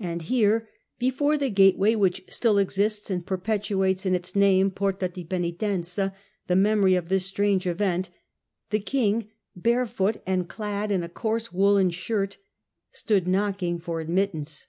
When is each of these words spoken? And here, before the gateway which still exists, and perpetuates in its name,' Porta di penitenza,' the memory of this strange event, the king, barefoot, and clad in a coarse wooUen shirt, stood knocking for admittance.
And 0.00 0.22
here, 0.22 0.68
before 0.98 1.38
the 1.38 1.48
gateway 1.48 1.94
which 1.94 2.24
still 2.28 2.58
exists, 2.58 3.12
and 3.12 3.24
perpetuates 3.24 4.04
in 4.04 4.12
its 4.12 4.34
name,' 4.34 4.70
Porta 4.72 5.06
di 5.06 5.22
penitenza,' 5.24 6.12
the 6.48 6.56
memory 6.56 6.96
of 6.96 7.08
this 7.08 7.26
strange 7.26 7.64
event, 7.68 8.10
the 8.70 8.80
king, 8.80 9.30
barefoot, 9.54 10.16
and 10.26 10.48
clad 10.48 10.90
in 10.90 11.04
a 11.04 11.08
coarse 11.08 11.50
wooUen 11.50 11.92
shirt, 11.92 12.38
stood 12.90 13.28
knocking 13.28 13.78
for 13.78 14.00
admittance. 14.00 14.66